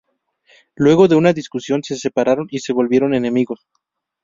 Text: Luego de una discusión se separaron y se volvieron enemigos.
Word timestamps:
Luego 0.77 1.07
de 1.07 1.13
una 1.15 1.31
discusión 1.31 1.83
se 1.83 1.95
separaron 1.95 2.47
y 2.49 2.57
se 2.57 2.73
volvieron 2.73 3.13
enemigos. 3.13 3.67